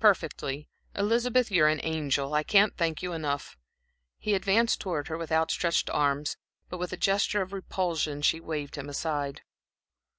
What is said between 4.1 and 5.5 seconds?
He advanced towards her with